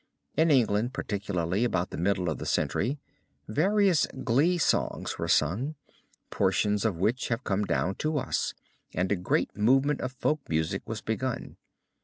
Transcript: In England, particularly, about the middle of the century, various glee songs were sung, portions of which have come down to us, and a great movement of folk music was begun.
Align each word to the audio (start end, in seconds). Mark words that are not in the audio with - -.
In 0.35 0.49
England, 0.49 0.93
particularly, 0.93 1.63
about 1.63 1.91
the 1.91 1.97
middle 1.99 2.27
of 2.27 2.39
the 2.39 2.45
century, 2.47 2.97
various 3.47 4.07
glee 4.23 4.57
songs 4.57 5.19
were 5.19 5.27
sung, 5.27 5.75
portions 6.31 6.85
of 6.85 6.97
which 6.97 7.27
have 7.27 7.43
come 7.43 7.65
down 7.65 7.93
to 8.01 8.17
us, 8.17 8.55
and 8.95 9.11
a 9.11 9.15
great 9.15 9.55
movement 9.55 10.01
of 10.01 10.11
folk 10.13 10.41
music 10.49 10.81
was 10.87 11.01
begun. 11.01 11.55